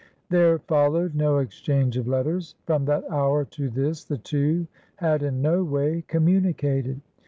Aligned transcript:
There 0.31 0.57
followed 0.57 1.13
no 1.13 1.37
exchange 1.37 1.95
of 1.95 2.07
letters. 2.07 2.55
From 2.65 2.85
that 2.85 3.03
hour 3.11 3.45
to 3.45 3.69
this 3.69 4.03
the 4.03 4.17
two 4.17 4.65
had 4.95 5.21
in 5.21 5.43
no 5.43 5.63
way 5.63 6.03
communicated. 6.07 7.01